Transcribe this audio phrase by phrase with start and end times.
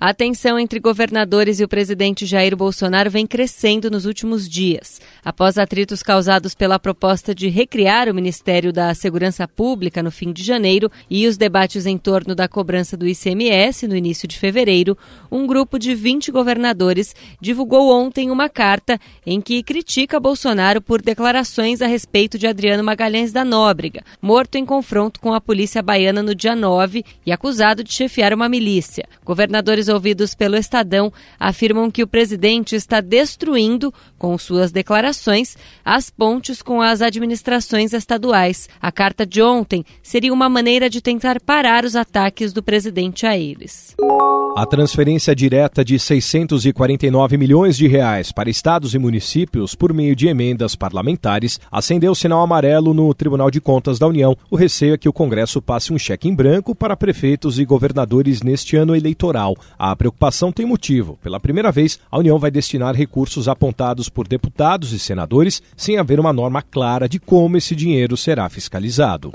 [0.00, 5.00] A tensão entre governadores e o presidente Jair Bolsonaro vem crescendo nos últimos dias.
[5.24, 10.44] Após atritos causados pela proposta de recriar o Ministério da Segurança Pública no fim de
[10.44, 14.96] janeiro e os debates em torno da cobrança do ICMS no início de fevereiro,
[15.32, 21.82] um grupo de 20 governadores divulgou ontem uma carta em que critica Bolsonaro por declarações
[21.82, 26.36] a respeito de Adriano Magalhães da Nóbrega, morto em confronto com a polícia baiana no
[26.36, 29.04] dia 9 e acusado de chefiar uma milícia.
[29.24, 36.62] Governadores ouvidos pelo Estadão afirmam que o presidente está destruindo, com suas declarações, as pontes
[36.62, 38.68] com as administrações estaduais.
[38.80, 43.36] A carta de ontem seria uma maneira de tentar parar os ataques do presidente a
[43.36, 43.94] eles.
[44.56, 50.26] A transferência direta de 649 milhões de reais para estados e municípios por meio de
[50.26, 54.36] emendas parlamentares acendeu o sinal amarelo no Tribunal de Contas da União.
[54.50, 58.42] O receio é que o Congresso passe um cheque em branco para prefeitos e governadores
[58.42, 59.54] neste ano eleitoral.
[59.78, 61.18] A preocupação tem motivo.
[61.22, 66.18] Pela primeira vez, a União vai destinar recursos apontados por deputados e senadores sem haver
[66.18, 69.30] uma norma clara de como esse dinheiro será fiscalizado.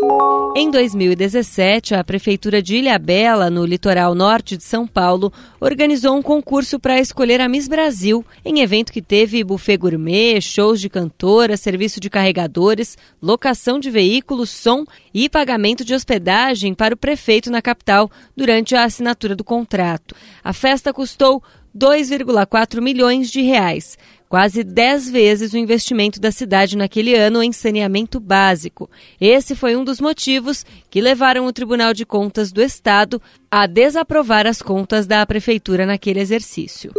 [0.56, 6.80] Em 2017, a Prefeitura de Ilhabela, no litoral norte de São Paulo, organizou um concurso
[6.80, 12.00] para escolher a Miss Brasil, em evento que teve buffet gourmet, shows de cantora, serviço
[12.00, 18.12] de carregadores, locação de veículos, som e pagamento de hospedagem para o prefeito na capital
[18.38, 20.16] durante a assinatura do contrato.
[20.44, 21.42] A festa custou
[21.76, 23.98] 2,4 milhões de reais,
[24.30, 28.90] quase 10 vezes o investimento da cidade naquele ano em saneamento básico.
[29.20, 34.46] Esse foi um dos motivos que levaram o Tribunal de Contas do Estado a desaprovar
[34.46, 36.92] as contas da prefeitura naquele exercício.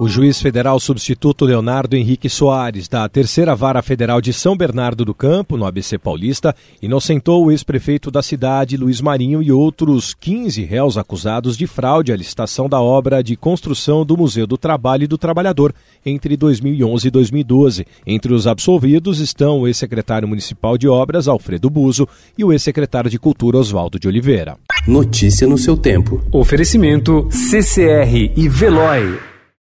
[0.00, 5.12] O juiz federal substituto Leonardo Henrique Soares, da Terceira Vara Federal de São Bernardo do
[5.12, 10.96] Campo, no ABC Paulista, inocentou o ex-prefeito da cidade, Luiz Marinho, e outros 15 réus
[10.96, 15.18] acusados de fraude à licitação da obra de construção do Museu do Trabalho e do
[15.18, 15.74] Trabalhador
[16.06, 17.86] entre 2011 e 2012.
[18.06, 22.06] Entre os absolvidos estão o ex-secretário municipal de Obras, Alfredo Buzo,
[22.38, 24.56] e o ex-secretário de Cultura, Oswaldo de Oliveira.
[24.86, 26.22] Notícia no seu tempo.
[26.30, 29.37] Oferecimento CCR e Veloy.